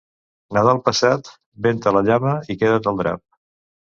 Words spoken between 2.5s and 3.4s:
i queda't el drap.